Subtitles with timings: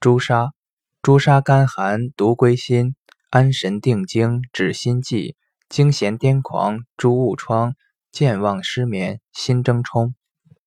[0.00, 0.52] 朱砂，
[1.02, 2.94] 朱砂甘寒，独归心，
[3.30, 5.34] 安神定惊，止心悸，
[5.68, 7.74] 惊痫癫狂，诸痦疮，
[8.12, 10.14] 健忘失眠，心争冲。